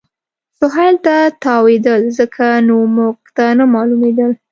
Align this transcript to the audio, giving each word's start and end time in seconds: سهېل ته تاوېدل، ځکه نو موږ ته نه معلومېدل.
سهېل 0.59 0.95
ته 1.05 1.15
تاوېدل، 1.43 2.01
ځکه 2.19 2.45
نو 2.67 2.75
موږ 2.95 3.17
ته 3.35 3.45
نه 3.57 3.65
معلومېدل. 3.73 4.31